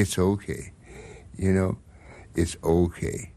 [0.00, 0.72] it's okay.
[1.36, 1.78] You know,
[2.34, 3.30] it's okay.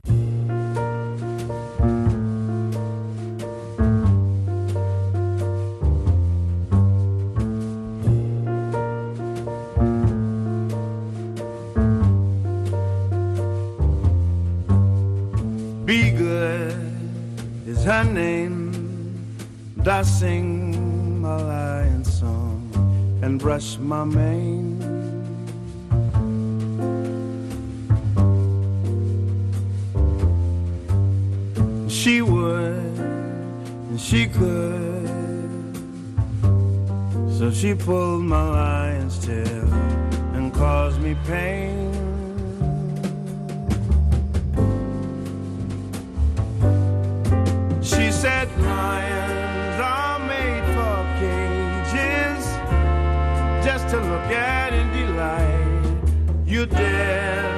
[15.85, 16.75] Be good
[17.67, 18.67] is her name.
[19.89, 22.69] I sing my lion song
[23.21, 24.96] and brush my mane.
[32.07, 32.99] She would,
[33.89, 35.09] and she could.
[37.37, 39.73] So she pulled my lion's tail
[40.33, 41.91] and caused me pain.
[47.83, 52.45] She said lions are made for cages
[53.65, 56.45] just to look at and delight.
[56.45, 57.56] You dare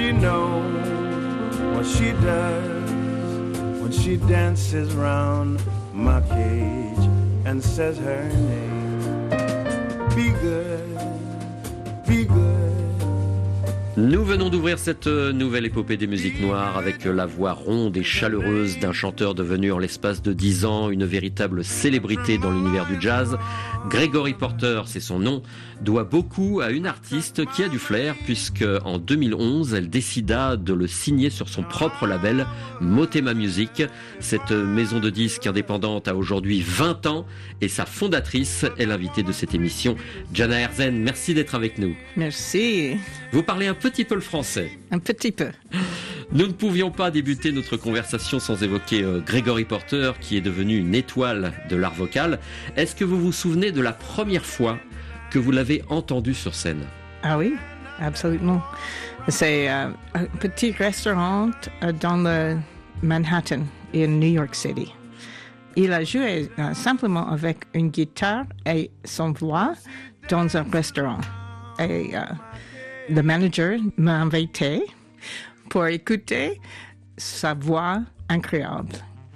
[0.00, 2.90] She knows what she does
[3.80, 7.06] when she dances round my cage
[7.44, 8.79] and says her name.
[14.00, 17.98] Nous venons d'ouvrir cette euh, nouvelle épopée des musiques noires avec euh, la voix ronde
[17.98, 22.86] et chaleureuse d'un chanteur devenu en l'espace de 10 ans une véritable célébrité dans l'univers
[22.86, 23.36] du jazz.
[23.90, 25.42] Gregory Porter, c'est son nom,
[25.82, 30.72] doit beaucoup à une artiste qui a du flair puisque en 2011, elle décida de
[30.72, 32.46] le signer sur son propre label
[32.80, 33.82] Motema Music.
[34.18, 37.26] Cette maison de disques indépendante a aujourd'hui 20 ans
[37.60, 39.94] et sa fondatrice est l'invitée de cette émission.
[40.32, 41.94] Jana Herzen, merci d'être avec nous.
[42.16, 42.96] Merci.
[43.32, 44.72] Vous parlez un petit peu le français.
[44.90, 45.50] Un petit peu.
[46.32, 50.78] Nous ne pouvions pas débuter notre conversation sans évoquer euh, Gregory Porter, qui est devenu
[50.78, 52.38] une étoile de l'art vocal.
[52.76, 54.78] Est-ce que vous vous souvenez de la première fois
[55.30, 56.84] que vous l'avez entendu sur scène?
[57.22, 57.54] Ah oui,
[58.00, 58.62] absolument.
[59.28, 61.50] C'est euh, un petit restaurant
[61.82, 62.56] euh, dans le
[63.02, 63.62] Manhattan,
[63.94, 64.92] in New York City.
[65.76, 69.74] Il a joué euh, simplement avec une guitare et son voix
[70.28, 71.20] dans un restaurant.
[71.78, 72.20] Et euh,
[73.10, 74.84] le manager m'a invité
[75.68, 76.60] pour écouter
[77.16, 78.92] sa voix incroyable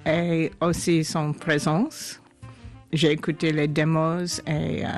[0.06, 2.20] et aussi son présence.
[2.92, 4.88] J'ai écouté les démos et euh,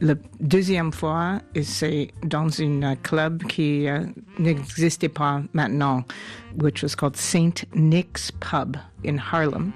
[0.00, 4.06] la deuxième fois, c'est dans un club qui euh,
[4.38, 6.02] n'existait pas maintenant,
[6.58, 9.72] which was called Saint Nick's Pub in Harlem.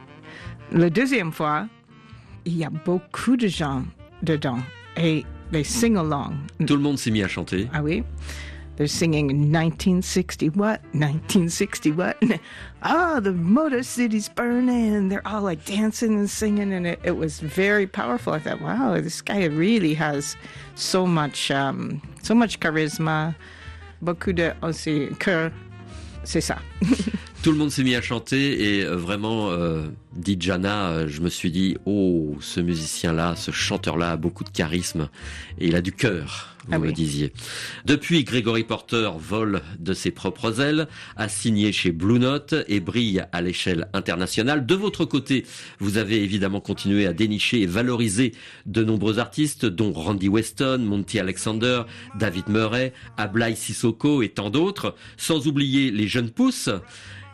[0.73, 1.69] La deuxième fois,
[2.47, 3.83] il y a beaucoup de gens
[4.23, 4.59] dedans
[4.97, 6.37] et les sing-along.
[6.67, 7.69] Tout le monde s'est mis à chanter.
[7.73, 8.03] Ah oui?
[8.77, 10.81] They're singing 1960 what?
[10.95, 12.17] 1960 what?
[12.83, 15.11] Ah, the Motor City's burning.
[15.11, 18.33] They're all like dancing and singing, and it, it was very powerful.
[18.33, 20.35] I thought, wow, this guy really has
[20.77, 23.35] so much, um, so much charisma,
[24.03, 25.53] beaucoup de aussi cœur.
[26.25, 26.59] C'est ça.
[27.43, 31.23] Tout le monde s'est mis à chanter et euh, vraiment, euh, dit Jana, euh, je
[31.23, 35.09] me suis dit, oh, ce musicien-là, ce chanteur-là a beaucoup de charisme
[35.59, 36.93] et il a du cœur, vous Ah me oui.
[36.93, 37.33] disiez.
[37.87, 43.25] Depuis, Gregory Porter vole de ses propres ailes, a signé chez Blue Note et brille
[43.33, 44.67] à l'échelle internationale.
[44.67, 45.47] De votre côté,
[45.79, 48.33] vous avez évidemment continué à dénicher et valoriser
[48.67, 51.83] de nombreux artistes, dont Randy Weston, Monty Alexander,
[52.19, 56.71] David Murray, Ablai Sissoko et tant d'autres, sans oublier les jeunes pousses.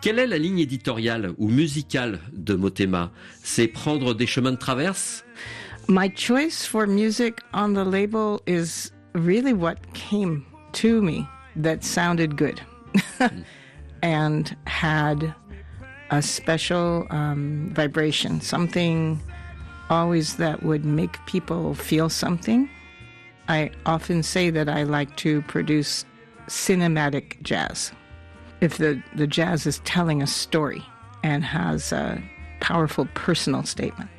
[0.03, 3.11] Quelle est la ligne éditoriale ou musicale de Motema?
[3.43, 5.25] C'est prendre des chemins de traverse?
[5.89, 11.27] My choice for music on the label is really what came to me
[11.57, 12.61] that sounded good
[14.03, 15.35] and had
[16.11, 19.21] a special um, vibration, something
[19.91, 22.69] always that would make people feel something.
[23.49, 26.05] I often say that I like to produce
[26.49, 27.93] cinematic jazz.
[28.61, 30.83] If the, the jazz is telling a story
[31.23, 32.23] and has a
[32.61, 34.11] powerful personal statement.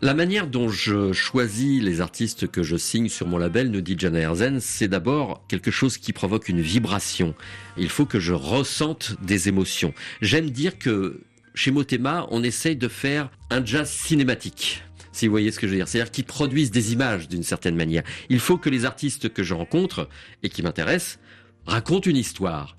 [0.00, 3.96] La manière dont je choisis les artistes que je signe sur mon label, nous dit
[3.98, 7.34] Jana Herzen, c'est d'abord quelque chose qui provoque une vibration.
[7.76, 9.92] Il faut que je ressente des émotions.
[10.20, 11.22] J'aime dire que
[11.54, 15.72] chez Motema, on essaye de faire un jazz cinématique si vous voyez ce que je
[15.72, 15.88] veux dire.
[15.88, 18.04] C'est-à-dire qu'ils produisent des images d'une certaine manière.
[18.28, 20.08] Il faut que les artistes que je rencontre
[20.44, 21.18] et qui m'intéressent
[21.66, 22.76] racontent une histoire.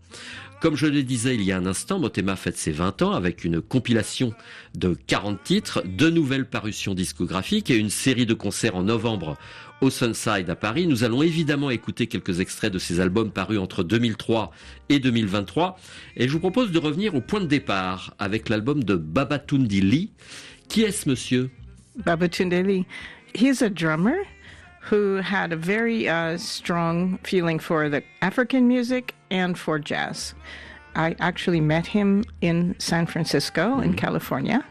[0.62, 3.46] Comme je le disais il y a un instant, Motema fête ses 20 ans avec
[3.46, 4.34] une compilation
[4.76, 9.38] de 40 titres, deux nouvelles parutions discographiques et une série de concerts en novembre
[9.80, 10.86] au Sunside à Paris.
[10.86, 14.52] Nous allons évidemment écouter quelques extraits de ces albums parus entre 2003
[14.90, 15.80] et 2023.
[16.18, 20.12] Et je vous propose de revenir au point de départ avec l'album de Babatunde Lee.
[20.68, 21.50] Qui est-ce monsieur?
[22.04, 22.86] Babatunde Lee.
[23.34, 24.18] He's a drummer
[24.92, 30.34] who had a very uh, strong feeling for the African music and for jazz.
[30.96, 34.66] I actually met him in San Francisco, in California,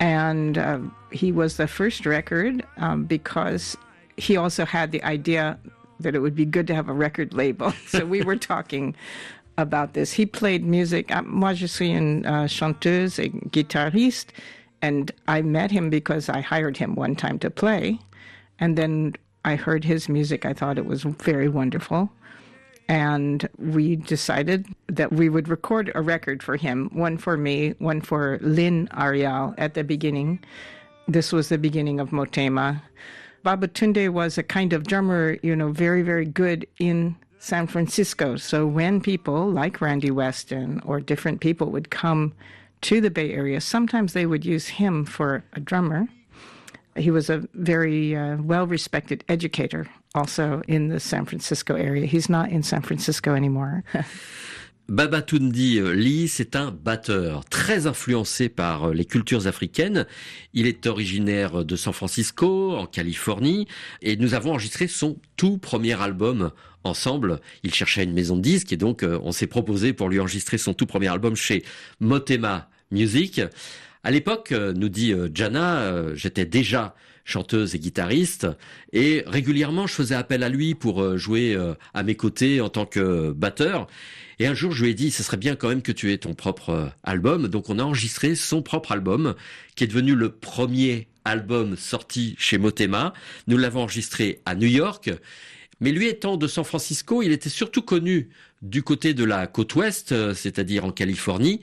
[0.00, 0.78] and uh,
[1.12, 3.76] he was the first record um, because
[4.16, 5.58] he also had the idea
[6.00, 7.72] that it would be good to have a record label.
[7.86, 8.94] so we were talking
[9.56, 10.12] about this.
[10.12, 11.14] He played music.
[11.14, 14.30] Uh, moi, je suis une uh, chanteuse et guitariste,
[14.82, 17.98] and I met him because I hired him one time to play.
[18.58, 19.14] And then
[19.44, 20.44] I heard his music.
[20.44, 22.10] I thought it was very wonderful.
[22.88, 28.00] And we decided that we would record a record for him, one for me, one
[28.00, 30.40] for Lynn Ariel at the beginning.
[31.08, 32.82] This was the beginning of Motema.
[33.44, 38.36] Babatunde was a kind of drummer, you know, very, very good in San Francisco.
[38.36, 42.32] So when people like Randy Weston or different people would come
[42.82, 46.08] to the Bay Area, sometimes they would use him for a drummer.
[46.96, 52.06] He was a very uh, well respected educator also in the San Francisco area.
[52.06, 53.82] He's not in San Francisco anymore.
[54.88, 60.06] Babatundi Lee, c'est un batteur très influencé par les cultures africaines.
[60.52, 63.66] Il est originaire de San Francisco, en Californie,
[64.02, 66.50] et nous avons enregistré son tout premier album
[66.84, 67.40] ensemble.
[67.62, 70.58] Il cherchait une maison de disques et donc euh, on s'est proposé pour lui enregistrer
[70.58, 71.64] son tout premier album chez
[72.00, 73.40] Motema Music.
[74.04, 78.46] À l'époque, euh, nous dit euh, Jana, j'étais déjà chanteuse et guitariste,
[78.92, 81.58] et régulièrement je faisais appel à lui pour jouer
[81.94, 83.86] à mes côtés en tant que batteur.
[84.38, 86.18] Et un jour, je lui ai dit, ce serait bien quand même que tu aies
[86.18, 87.48] ton propre album.
[87.48, 89.34] Donc, on a enregistré son propre album,
[89.74, 93.14] qui est devenu le premier album sorti chez Motema.
[93.46, 95.10] Nous l'avons enregistré à New York.
[95.80, 98.28] Mais lui étant de San Francisco, il était surtout connu
[98.64, 101.60] du côté de la côte ouest, euh, c'est-à-dire en Californie.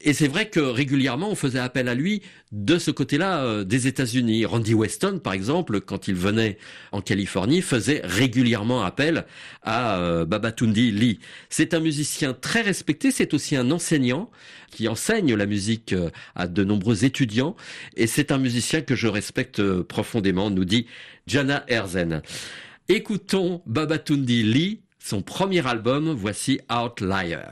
[0.00, 2.22] Et c'est vrai que régulièrement, on faisait appel à lui
[2.52, 4.44] de ce côté-là euh, des États-Unis.
[4.44, 6.58] Randy Weston, par exemple, quand il venait
[6.92, 9.26] en Californie, faisait régulièrement appel
[9.62, 11.18] à euh, Babatundi Lee.
[11.50, 14.30] C'est un musicien très respecté, c'est aussi un enseignant
[14.70, 15.94] qui enseigne la musique
[16.34, 17.56] à de nombreux étudiants.
[17.96, 20.86] Et c'est un musicien que je respecte profondément, nous dit
[21.26, 22.22] Jana Erzen.
[22.90, 27.46] Écoutons Babatundi Lee, son premier album, voici Outlier.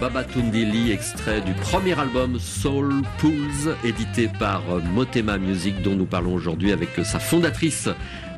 [0.00, 4.62] Babatunde Lee, extrait du premier album Soul Pools, édité par
[4.94, 7.90] Motema Music, dont nous parlons aujourd'hui avec sa fondatrice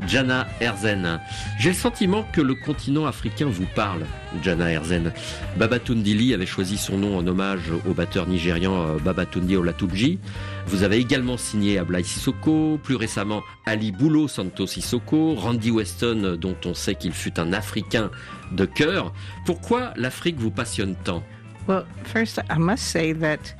[0.08, 1.20] Jana Herzen.
[1.60, 4.06] J'ai le sentiment que le continent africain vous parle,
[4.42, 5.12] Jana Herzen.
[5.56, 10.18] Babatunde Lee avait choisi son nom en hommage au batteur nigérian euh, Babatunde Olatunji.
[10.66, 16.56] Vous avez également signé Ablaï Sissoko, plus récemment Ali Boulo Santos Sissoko, Randy Weston, dont
[16.64, 18.10] on sait qu'il fut un Africain
[18.50, 19.12] de cœur.
[19.46, 21.22] Pourquoi l'Afrique vous passionne tant?
[21.66, 23.54] Well, first, I must say that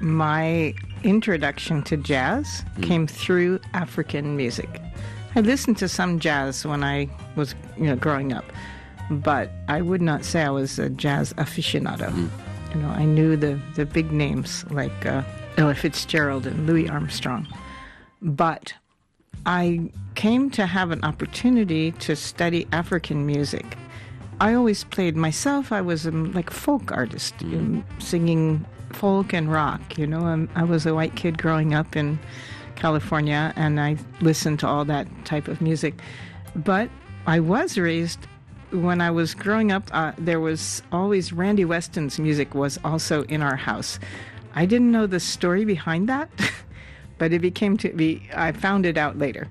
[0.00, 4.80] my introduction to jazz came through African music.
[5.34, 8.44] I listened to some jazz when I was, you know, growing up,
[9.10, 12.28] but I would not say I was a jazz aficionado.
[12.74, 15.22] You know, I knew the the big names like uh,
[15.56, 17.46] Ella Fitzgerald and Louis Armstrong,
[18.20, 18.74] but
[19.46, 23.76] I came to have an opportunity to study African music.
[24.40, 25.70] I always played myself.
[25.70, 29.98] I was um, like a folk artist, um, singing folk and rock.
[29.98, 32.18] You know, um, I was a white kid growing up in
[32.74, 36.00] California, and I listened to all that type of music.
[36.56, 36.88] But
[37.26, 38.26] I was raised
[38.70, 39.90] when I was growing up.
[39.92, 43.98] Uh, there was always Randy Weston's music was also in our house.
[44.54, 46.30] I didn't know the story behind that,
[47.18, 48.26] but it became to be.
[48.34, 49.48] I found it out later.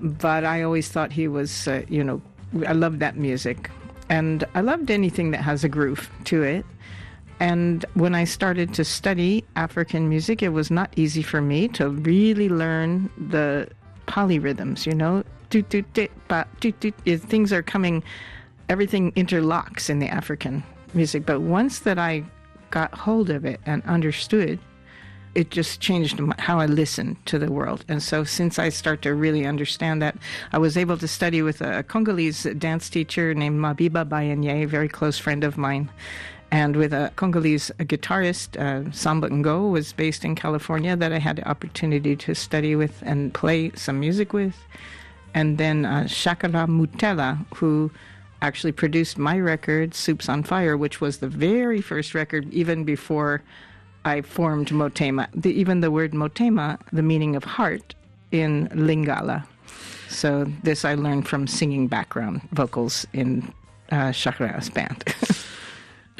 [0.00, 2.22] But I always thought he was, uh, you know,
[2.66, 3.70] I loved that music,
[4.10, 6.66] and I loved anything that has a groove to it.
[7.38, 11.88] And when I started to study African music, it was not easy for me to
[11.88, 13.66] really learn the
[14.06, 15.24] polyrhythms, you know.
[17.30, 18.04] Things are coming,
[18.68, 20.62] everything interlocks in the African
[20.92, 21.24] music.
[21.24, 22.24] But once that I
[22.70, 24.58] got hold of it and understood,
[25.34, 27.84] it just changed how I listened to the world.
[27.88, 30.16] And so, since I start to really understand that,
[30.52, 34.88] I was able to study with a Congolese dance teacher named Mabiba Bayanye, a very
[34.88, 35.88] close friend of mine,
[36.50, 41.36] and with a Congolese guitarist, uh, Samba Ngo, was based in California, that I had
[41.36, 44.56] the opportunity to study with and play some music with.
[45.32, 47.92] And then uh, Shakara Mutela, who
[48.42, 53.42] actually produced my record, Soups on Fire, which was the very first record, even before
[54.04, 55.28] I formed Motema.
[55.34, 57.94] The, even the word Motema, the meaning of heart
[58.32, 59.44] in Lingala.
[60.08, 63.52] So this I learned from singing background vocals in
[63.90, 65.04] uh, Shakara's band.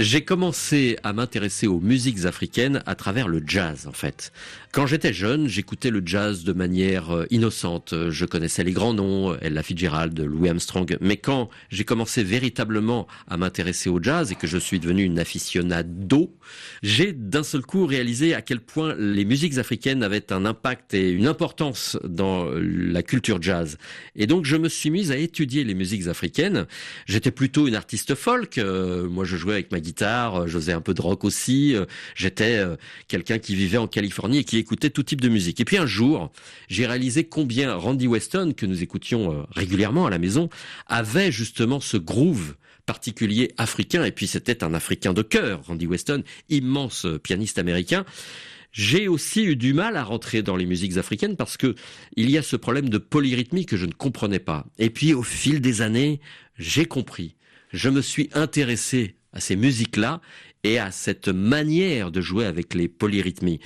[0.01, 4.33] J'ai commencé à m'intéresser aux musiques africaines à travers le jazz, en fait.
[4.73, 7.93] Quand j'étais jeune, j'écoutais le jazz de manière euh, innocente.
[8.09, 10.97] Je connaissais les grands noms, Ella Fitzgerald, Louis Armstrong.
[11.03, 15.19] Mais quand j'ai commencé véritablement à m'intéresser au jazz et que je suis devenu une
[15.19, 16.35] aficionado,
[16.83, 21.11] j'ai d'un seul coup réalisé à quel point les musiques africaines avaient un impact et
[21.11, 23.77] une importance dans la culture jazz.
[24.17, 26.67] Et donc je me suis mise à étudier les musiques africaines.
[27.05, 28.57] J'étais plutôt une artiste folk.
[28.57, 31.75] euh, moi, je jouais avec ma guitare, euh, je faisais un peu de rock aussi.
[31.75, 32.77] euh, J'étais euh,
[33.09, 35.61] quelqu'un qui vivait en Californie et qui écoutait tout type de musique.
[35.61, 36.31] Et puis un jour,
[36.69, 40.49] j'ai réalisé combien Randy Weston, que nous écoutions régulièrement à la maison,
[40.87, 42.55] avait justement ce groove
[42.87, 44.05] particulier africain.
[44.05, 48.05] Et puis c'était un Africain de cœur, Randy Weston, immense pianiste américain.
[48.73, 51.75] J'ai aussi eu du mal à rentrer dans les musiques africaines parce que
[52.17, 54.67] il y a ce problème de polyrythmie que je ne comprenais pas.
[54.79, 56.21] Et puis au fil des années,
[56.57, 57.35] j'ai compris.
[57.73, 60.21] Je me suis intéressé à ces musiques-là
[60.65, 63.61] et à cette manière de jouer avec les polyrythmies.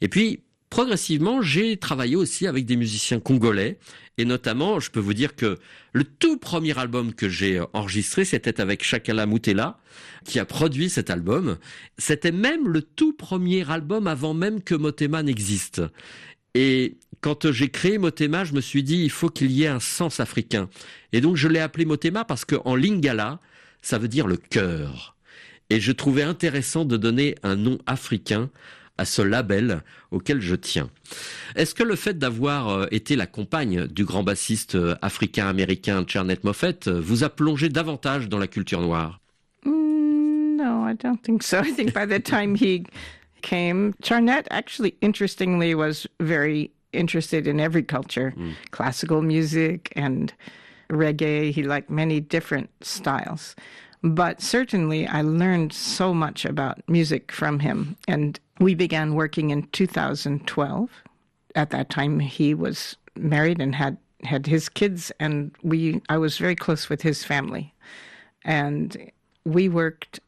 [0.00, 3.78] Et puis, progressivement, j'ai travaillé aussi avec des musiciens congolais.
[4.16, 5.58] Et notamment, je peux vous dire que
[5.92, 9.78] le tout premier album que j'ai enregistré, c'était avec Chakala Moutela,
[10.24, 11.56] qui a produit cet album.
[11.98, 15.82] C'était même le tout premier album avant même que Motema n'existe.
[16.54, 19.80] Et quand j'ai créé Motema, je me suis dit, il faut qu'il y ait un
[19.80, 20.68] sens africain.
[21.12, 23.40] Et donc, je l'ai appelé Motema parce qu'en lingala,
[23.82, 25.16] ça veut dire le cœur.
[25.70, 28.50] Et je trouvais intéressant de donner un nom africain
[28.98, 30.90] à ce label auquel je tiens.
[31.54, 36.38] Est-ce que le fait d'avoir euh, été la compagne du grand bassiste euh, africain-américain Charnet
[36.42, 39.20] Moffett euh, vous a plongé davantage dans la culture noire?
[39.64, 41.58] Mm, no, I don't think so.
[41.58, 42.84] I think by the time he
[43.40, 48.32] came, Charnett actually, interestingly, was very interested in every culture
[48.70, 50.32] classical music and
[50.88, 51.52] reggae.
[51.52, 53.54] He liked many different styles.
[54.02, 57.96] But certainly, I learned so much about music from him.
[58.06, 60.90] And we began working in 2012.
[61.54, 66.38] At that time, he was married and had, had his kids, and we I was
[66.38, 67.74] very close with his family.
[68.44, 69.10] And
[69.44, 70.20] we worked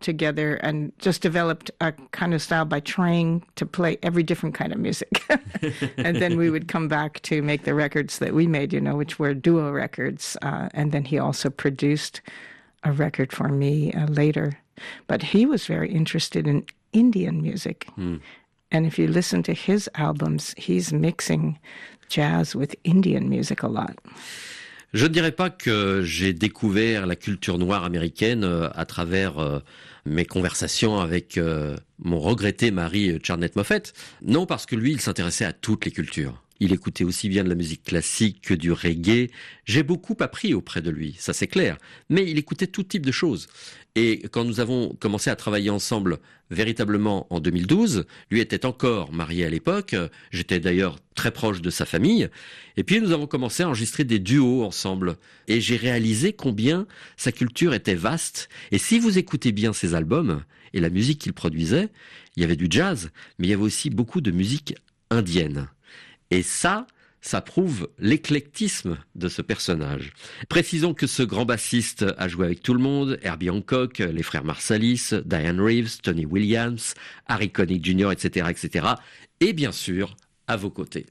[0.00, 4.72] together and just developed a kind of style by trying to play every different kind
[4.72, 5.24] of music.
[5.96, 8.96] and then we would come back to make the records that we made, you know,
[8.96, 10.36] which were duo records.
[10.42, 12.20] Uh, and then he also produced
[12.84, 14.58] a record for me uh, later
[15.06, 17.88] but he was very interested in Indian music.
[18.70, 21.58] And if you listen to his albums, he's mixing
[22.08, 23.98] jazz with Indian music a lot.
[24.92, 29.58] Je ne dirais pas que j'ai découvert la culture noire américaine euh, à travers euh,
[30.04, 33.92] mes conversations avec euh, mon regretté mari Charnet Moffett.
[34.22, 36.40] Non, parce que lui, il s'intéressait à toutes les cultures.
[36.60, 39.30] Il écoutait aussi bien de la musique classique que du reggae.
[39.64, 41.76] J'ai beaucoup appris auprès de lui, ça c'est clair.
[42.08, 43.48] Mais il écoutait tout type de choses.
[43.94, 46.18] Et quand nous avons commencé à travailler ensemble
[46.50, 49.96] véritablement en 2012, lui était encore marié à l'époque.
[50.30, 52.28] J'étais d'ailleurs très proche de sa famille.
[52.76, 55.16] Et puis nous avons commencé à enregistrer des duos ensemble.
[55.48, 56.86] Et j'ai réalisé combien
[57.16, 58.48] sa culture était vaste.
[58.70, 60.42] Et si vous écoutez bien ses albums
[60.74, 61.88] et la musique qu'il produisait,
[62.36, 64.74] il y avait du jazz, mais il y avait aussi beaucoup de musique
[65.10, 65.68] indienne.
[66.30, 66.86] Et ça,
[67.20, 70.12] ça prouve l'éclectisme de ce personnage.
[70.48, 74.44] Précisons que ce grand bassiste a joué avec tout le monde, Herbie Hancock, les frères
[74.44, 76.94] Marsalis, Diane Reeves, Tony Williams,
[77.26, 78.86] Harry Connick Jr., etc., etc.
[79.40, 80.16] Et bien sûr,
[80.46, 81.06] à vos côtés.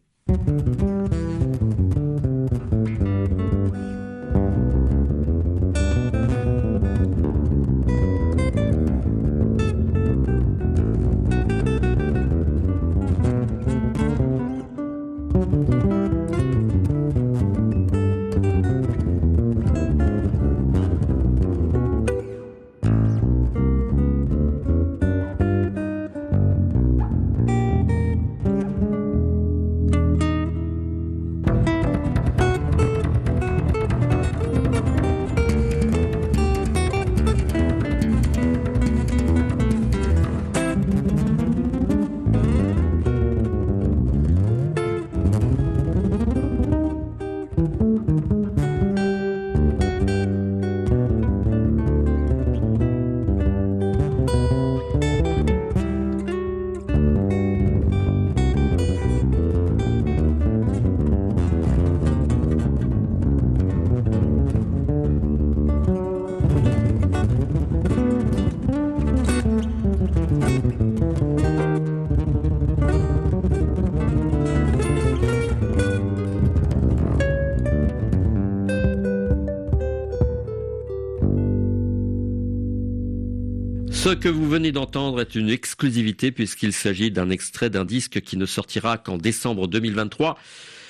[84.25, 88.47] Que vous venez d'entendre est une exclusivité puisqu'il s'agit d'un extrait d'un disque qui ne
[88.47, 90.35] sortira qu'en décembre 2023.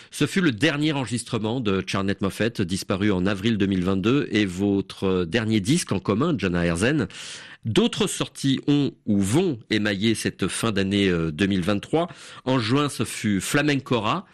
[0.10, 5.60] Ce fut le dernier enregistrement de Charnet Moffett, disparu en avril 2022, et votre dernier
[5.60, 7.10] disque en commun, Jana Herzen.
[7.66, 12.08] D'autres sorties ont ou vont émailler cette fin d'année 2023.
[12.46, 14.26] En juin, ce fut Flamencora.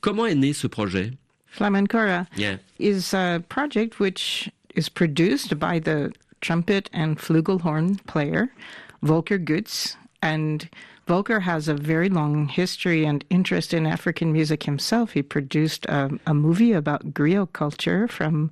[0.00, 1.12] Comment est né ce projet?
[1.46, 2.56] Flamencora Yeah.
[2.80, 8.52] is a project which is produced by the trumpet and flugelhorn player,
[9.02, 9.96] Volker Gutz.
[10.22, 10.68] And
[11.06, 15.12] Volker has a very long history and interest in African music himself.
[15.12, 18.50] He produced a, a movie about griot culture from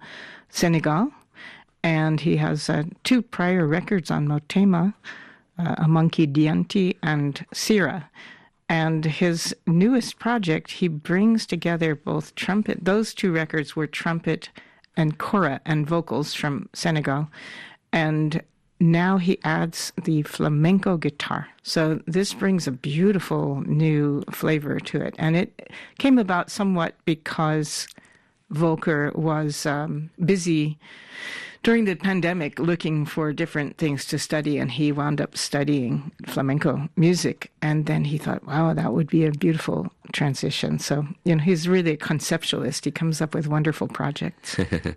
[0.48, 1.10] Senegal.
[1.82, 4.94] And he has uh, two prior records on Motema,
[5.58, 8.10] uh, A Monkey Dianti and Sira.
[8.68, 14.48] And his newest project, he brings together both trumpet, those two records were trumpet
[14.96, 17.28] and kora and vocals from Senegal.
[17.92, 18.42] And
[18.78, 21.48] now he adds the flamenco guitar.
[21.62, 25.14] So this brings a beautiful new flavor to it.
[25.18, 27.88] And it came about somewhat because
[28.50, 30.78] Volker was um, busy
[31.62, 36.88] during the pandemic looking for different things to study, and he wound up studying flamenco
[36.96, 37.50] music.
[37.62, 40.78] And then he thought, wow, that would be a beautiful transition.
[40.78, 42.84] So, you know, he's really a conceptualist.
[42.84, 44.56] He comes up with wonderful projects.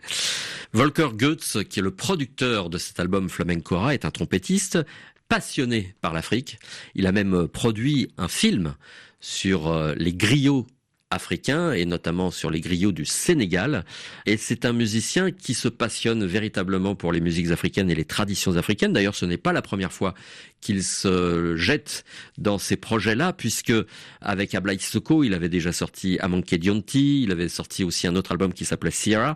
[0.74, 4.80] Volker Goetz, qui est le producteur de cet album Flamencora, est un trompettiste
[5.28, 6.60] passionné par l'Afrique.
[6.96, 8.76] Il a même produit un film
[9.20, 10.66] sur euh, les griots
[11.12, 13.84] africains et notamment sur les griots du Sénégal.
[14.28, 18.58] Et c'est un musicien qui se passionne véritablement pour les musiques africaines et les traditions
[18.58, 18.94] africaines.
[18.94, 20.14] D'ailleurs, ce n'est pas la première fois
[20.62, 22.04] qu'il se jette
[22.38, 23.74] dans ces projets-là, puisque
[24.22, 28.32] avec Ablaï Sissoko, il avait déjà sorti Amanke Dionti, il avait sorti aussi un autre
[28.32, 29.36] album qui s'appelait Sierra.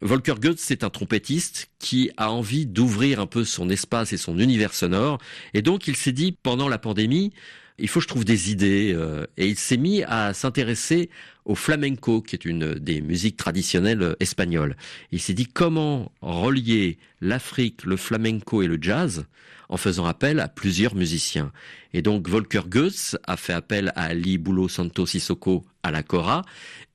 [0.00, 4.38] Volker Goetz, c'est un trompettiste qui a envie d'ouvrir un peu son espace et son
[4.38, 5.18] univers sonore.
[5.52, 7.32] Et donc, il s'est dit, pendant la pandémie,
[7.80, 8.92] il faut que je trouve des idées.
[8.94, 11.10] euh, et il s'est mis à s'intéresser
[11.44, 14.76] au flamenco, qui est une des musiques traditionnelles espagnoles.
[15.10, 19.24] Il s'est dit comment relier l'Afrique, le flamenco et le jazz
[19.68, 21.52] en faisant appel à plusieurs musiciens.
[21.92, 26.42] Et donc Volker Goetz a fait appel à Ali Bulo Santo Sissoko à la cora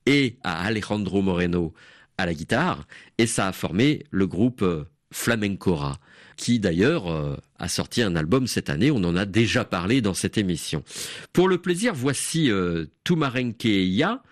[0.04, 1.74] et à Alejandro Moreno
[2.18, 2.86] à la guitare,
[3.18, 5.98] et ça a formé le groupe euh, Flamencora.
[6.36, 8.90] Qui d'ailleurs euh, a sorti un album cette année.
[8.90, 10.82] On en a déjà parlé dans cette émission.
[11.32, 14.22] Pour le plaisir, voici euh, Tumarenke Ya.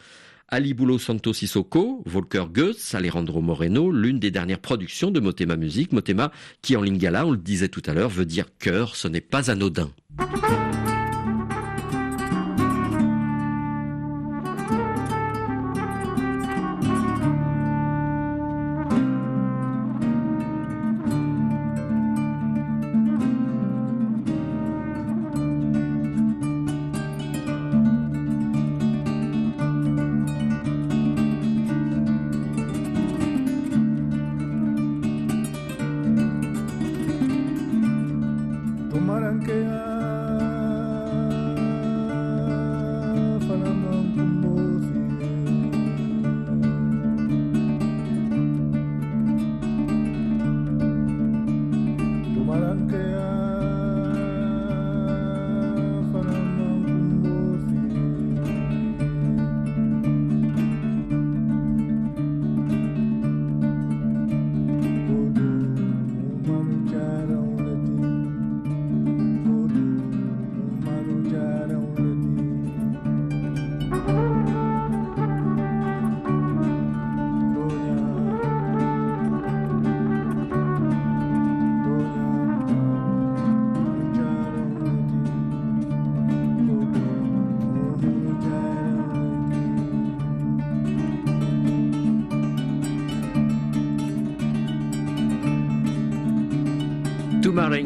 [0.48, 5.90] Ali Bulo Santos Sissoko, Volker Goetz, Alejandro Moreno, l'une des dernières productions de Motema Music.
[5.90, 6.30] Motema
[6.62, 9.50] qui en lingala, on le disait tout à l'heure, veut dire cœur, ce n'est pas
[9.50, 9.90] anodin.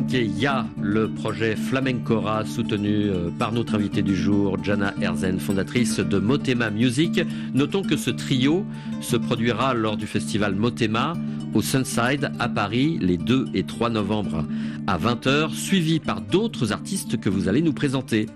[0.08, 6.00] Tumarenke Ya, le projet Flamencora soutenu euh, par notre invité du jour, Jana Erzen, fondatrice
[6.00, 7.20] de Motema Music.
[7.54, 8.64] Notons que ce trio
[9.00, 11.14] se produira lors du festival Motema
[11.54, 14.44] au Sunside à Paris les 2 et 3 novembre
[14.86, 18.26] à 20h, suivi par d'autres artistes que vous allez nous présenter.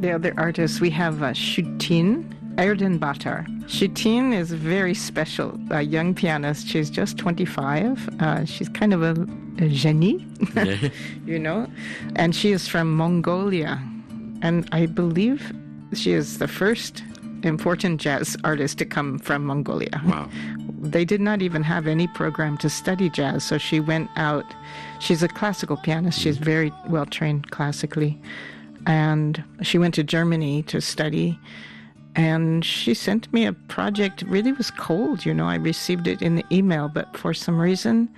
[0.00, 1.34] The other artists, we have uh,
[2.58, 3.46] Shutin Erdenbatar.
[3.66, 6.66] Shutin is very special, a young pianist.
[6.66, 8.08] She's just 25.
[8.20, 9.26] Uh, she's kind of a,
[9.58, 10.26] a genie,
[11.26, 11.68] you know,
[12.16, 13.80] and she is from Mongolia.
[14.42, 15.52] And I believe
[15.94, 17.02] she is the first
[17.44, 20.00] important jazz artist to come from Mongolia.
[20.04, 20.28] Wow.
[20.80, 24.44] They did not even have any program to study jazz, so she went out.
[25.00, 26.20] She's a classical pianist.
[26.20, 28.20] She's very well trained classically.
[28.86, 31.38] And she went to Germany to study.
[32.18, 34.22] And she sent me a project.
[34.22, 35.46] Really was cold, you know.
[35.46, 38.08] I received it in the email, but for some reason,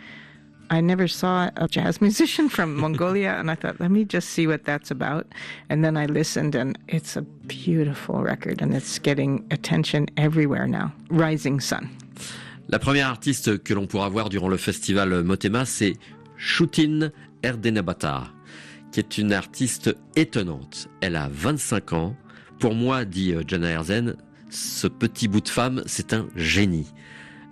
[0.71, 4.47] I never saw a jazz musician from Mongolia, and I thought, let me just see
[4.47, 5.27] what that's about.
[5.69, 10.95] And then I listened, and it's a beautiful record, and it's getting attention everywhere now.
[11.11, 11.91] Rising Sun.
[12.71, 15.99] La première artiste que l'on pourra voir durant le festival Motema, c'est
[16.39, 17.11] Shutin
[17.43, 18.29] Erdenabata,
[18.93, 20.89] qui est une artiste étonnante.
[21.03, 22.17] Elle a 25 ans.
[22.61, 24.17] Pour moi, dit euh, Jana Erzen,
[24.51, 26.93] ce petit bout de femme, c'est un génie.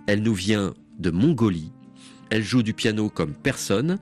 [0.07, 1.71] Elle nous vient de Mongolie.
[2.29, 3.97] Elle joue du piano comme personne.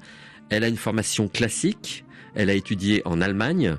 [0.49, 2.03] Elle a une formation classique.
[2.35, 3.77] Elle a étudié en Allemagne.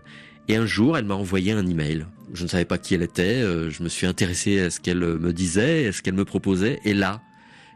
[0.49, 2.07] Et un jour, elle m'a envoyé un email.
[2.33, 3.43] Je ne savais pas qui elle était.
[3.43, 6.81] euh, Je me suis intéressé à ce qu'elle me disait, à ce qu'elle me proposait.
[6.85, 7.21] Et là,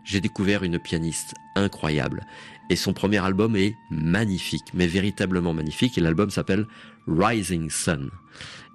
[0.05, 2.25] j'ai découvert une pianiste incroyable.
[2.71, 5.99] Et son premier album est magnifique, mais véritablement magnifique.
[5.99, 6.67] Et l'album s'appelle
[7.07, 8.11] Rising Sun.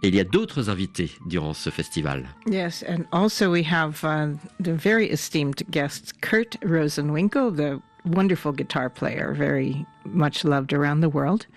[0.03, 2.27] Et il y a d'autres invités durant ce festival.
[2.45, 8.89] Yes, and also we have uh, the very esteemed guest, Kurt Rosenwinkel, the wonderful guitar
[8.89, 11.47] player, very much loved around the world.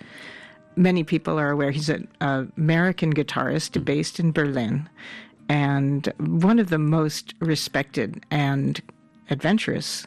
[0.75, 4.89] Many people are aware he's an uh, American guitarist based in Berlin
[5.51, 8.81] and one of the most respected and
[9.31, 10.05] adventurous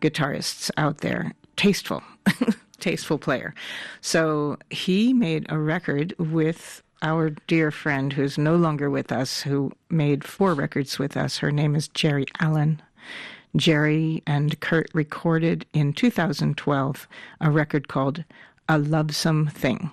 [0.00, 1.32] guitarists out there.
[1.56, 2.02] Tasteful,
[2.80, 3.54] tasteful player.
[4.00, 9.72] So he made a record with our dear friend who's no longer with us, who
[9.90, 11.38] made four records with us.
[11.38, 12.80] Her name is Jerry Allen.
[13.54, 17.08] Jerry and Kurt recorded in 2012
[17.40, 18.24] a record called
[18.68, 19.90] A Lovesome Thing.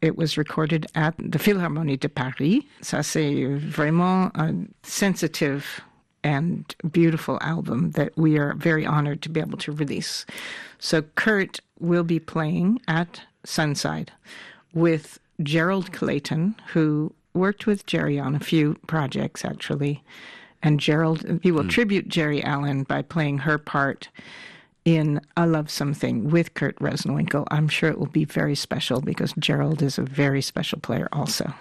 [0.00, 2.62] It was recorded at the Philharmonie de Paris.
[2.80, 5.80] Ça, c'est vraiment a sensitive
[6.26, 10.26] and beautiful album that we are very honored to be able to release.
[10.80, 14.10] So Kurt will be playing at Sunside
[14.74, 20.02] with Gerald Clayton, who worked with Jerry on a few projects actually.
[20.64, 21.68] And Gerald, he will hmm.
[21.68, 24.08] tribute Jerry Allen by playing her part
[24.84, 27.46] in I Love Something with Kurt Rosenwinkel.
[27.52, 31.52] I'm sure it will be very special because Gerald is a very special player also.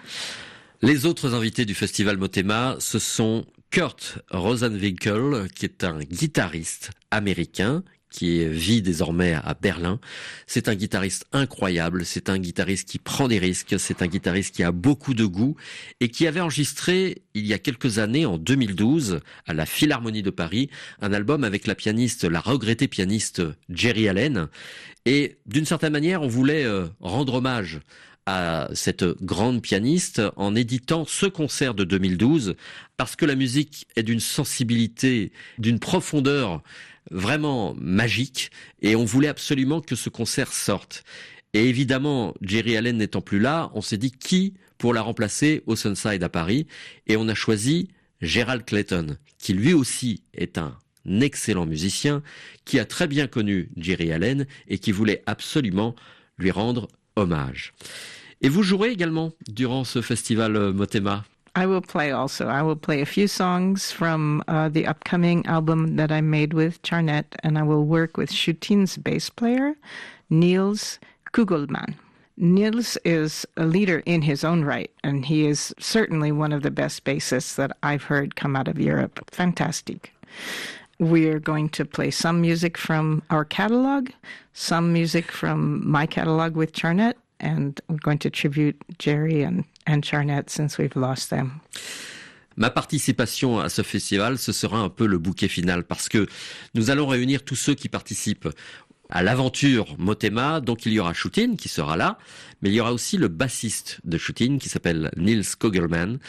[0.81, 3.45] Les autres invités du festival Motema, ce sont
[3.75, 9.99] Kurt Rosenwinkel, qui est un guitariste américain qui vit désormais à Berlin.
[10.47, 14.63] C'est un guitariste incroyable, c'est un guitariste qui prend des risques, c'est un guitariste qui
[14.63, 15.57] a beaucoup de goût
[15.99, 20.29] et qui avait enregistré il y a quelques années, en 2012, à la Philharmonie de
[20.29, 20.69] Paris,
[21.01, 24.47] un album avec la pianiste, la regrettée pianiste Jerry Allen.
[25.05, 27.81] Et d'une certaine manière, on voulait euh, rendre hommage
[28.25, 32.55] à cette grande pianiste en éditant ce concert de 2012
[32.97, 36.63] parce que la musique est d'une sensibilité, d'une profondeur
[37.11, 41.03] vraiment magique et on voulait absolument que ce concert sorte.
[41.53, 45.75] Et évidemment, Jerry Allen n'étant plus là, on s'est dit qui pour la remplacer au
[45.75, 46.67] Sunside à Paris
[47.07, 47.89] et on a choisi
[48.21, 50.75] Gerald Clayton qui lui aussi est un
[51.21, 52.23] excellent musicien
[52.65, 55.95] qui a très bien connu Jerry Allen et qui voulait absolument
[56.39, 57.73] lui rendre hommage.
[58.41, 61.23] Et vous jouerez également durant ce festival euh, Motema
[61.57, 62.49] I will play also.
[62.49, 66.81] I will play a few songs from uh, the upcoming album that I made with
[66.83, 69.75] Charnette, and I will work with Shutin's bass player,
[70.29, 70.99] Niels
[71.31, 71.95] Kugelman.
[72.35, 76.71] Niels is a leader in his own right, and he is certainly one of the
[76.71, 79.23] best bassists that I've heard come out of Europe.
[79.31, 80.11] Fantastic.
[80.99, 84.09] We're going to play some music from our catalog,
[84.53, 90.05] some music from my catalog with Charnette, and we're going to tribute Jerry and, and
[90.05, 91.61] Charnette since we've lost them.
[92.57, 96.25] Ma participation à ce festival, ce sera un peu le bouquet final parce que
[96.73, 98.47] nous allons réunir tous ceux qui participent
[99.09, 100.61] à l'aventure Motema.
[100.61, 102.17] Donc il y aura Shootin qui sera là,
[102.61, 106.19] mais il y aura aussi le bassiste de Shootin qui s'appelle Nils Kogelman.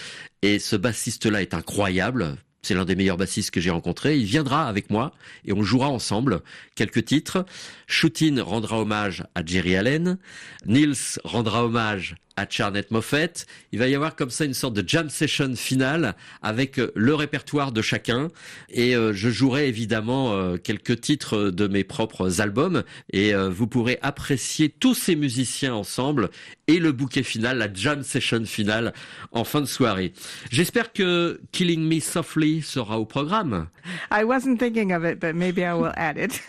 [0.43, 2.37] Et ce bassiste-là est incroyable.
[2.67, 4.19] C'est l'un des meilleurs bassistes que j'ai rencontré.
[4.19, 5.13] Il viendra avec moi
[5.45, 6.41] et on jouera ensemble
[6.75, 7.47] quelques titres.
[7.87, 10.19] Shootin rendra hommage à Jerry Allen.
[10.67, 13.47] Nils rendra hommage à Charnette Moffett.
[13.73, 17.15] Il va y avoir comme ça une sorte de jam session finale avec euh, le
[17.15, 18.29] répertoire de chacun.
[18.71, 22.83] Et euh, je jouerai évidemment euh, quelques titres de mes propres albums.
[23.13, 26.31] Et vous pourrez apprécier tous ces musiciens ensemble
[26.69, 28.93] et le bouquet final, la jam session finale
[29.33, 30.13] en fin de soirée.
[30.51, 33.69] J'espère que Killing Me Softly sera au programme.
[34.11, 36.43] I wasn't thinking of it, but maybe I will add it.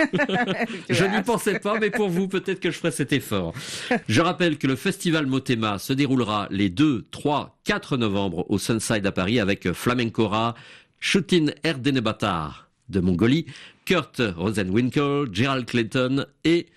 [0.90, 3.54] Je n'y pensais pas, mais pour vous, peut-être que je ferai cet effort.
[4.08, 9.06] Je rappelle que le festival Motema se déroulera les 2, 3, 4 novembre au Sunside
[9.06, 10.56] à Paris avec Flamencora,
[11.00, 13.46] Shutin Erdenebatar de Mongolie,
[13.86, 16.68] Kurt Rosenwinkel, Gerald Clayton et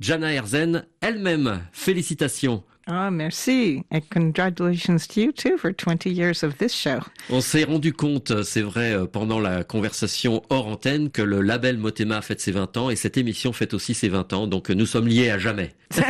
[0.00, 1.62] Jana Herzen elle-même.
[1.72, 2.64] Félicitations.
[2.88, 3.84] Oh, merci.
[3.92, 6.98] And congratulations to you too for 20 years of this show.
[7.30, 11.78] On s'est rendu compte, c'est vrai, euh, pendant la conversation hors antenne, que le label
[11.78, 14.86] Motema fête ses 20 ans et cette émission fête aussi ses 20 ans, donc nous
[14.86, 15.74] sommes liés à jamais.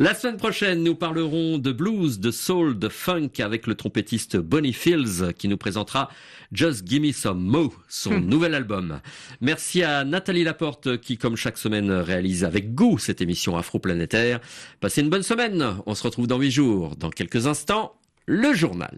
[0.00, 4.72] la semaine prochaine, nous parlerons de blues, de soul, de funk avec le trompettiste Bonnie
[4.72, 6.08] Fields qui nous présentera
[6.52, 9.00] Just Gimme Some Mo, son nouvel album.
[9.42, 14.40] Merci à Nathalie Laporte qui, comme chaque semaine, réalise avec goût cette émission afro-planétaire.
[14.80, 15.76] Passez une bonne semaine.
[15.84, 16.96] On se retrouve dans huit jours.
[16.96, 17.92] Dans quelques instants,
[18.24, 18.96] le journal.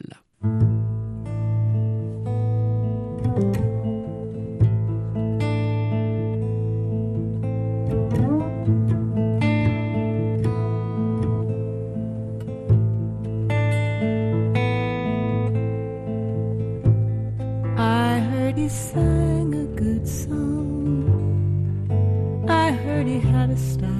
[18.63, 21.03] He sang a good song.
[22.49, 23.91] I heard he had a style.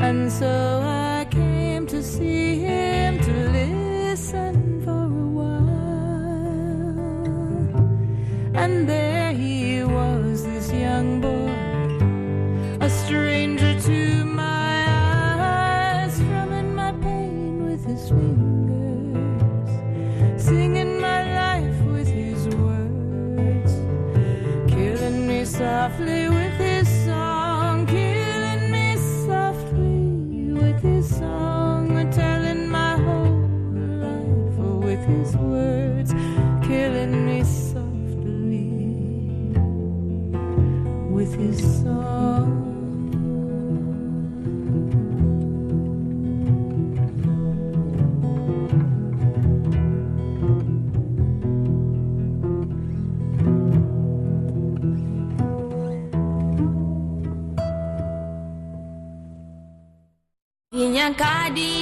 [0.00, 5.80] And so I came to see him to listen for a while.
[8.54, 9.09] And there
[61.20, 61.80] Kadini